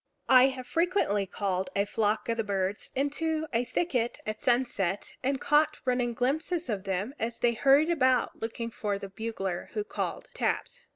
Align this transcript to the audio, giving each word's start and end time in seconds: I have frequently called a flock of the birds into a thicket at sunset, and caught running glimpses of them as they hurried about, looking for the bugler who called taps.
I 0.29 0.47
have 0.47 0.65
frequently 0.65 1.27
called 1.27 1.69
a 1.75 1.85
flock 1.85 2.27
of 2.27 2.37
the 2.37 2.43
birds 2.43 2.89
into 2.95 3.45
a 3.53 3.63
thicket 3.65 4.19
at 4.25 4.41
sunset, 4.41 5.13
and 5.23 5.39
caught 5.39 5.77
running 5.85 6.15
glimpses 6.15 6.69
of 6.69 6.85
them 6.85 7.13
as 7.19 7.37
they 7.37 7.53
hurried 7.53 7.91
about, 7.91 8.41
looking 8.41 8.71
for 8.71 8.97
the 8.97 9.09
bugler 9.09 9.69
who 9.73 9.83
called 9.83 10.27
taps. 10.33 10.79